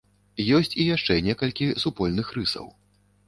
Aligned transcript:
Ёсць 0.59 0.73
і 0.83 0.85
яшчэ 0.95 1.17
некалькі 1.27 1.67
супольных 1.83 2.33
рысаў. 2.39 2.65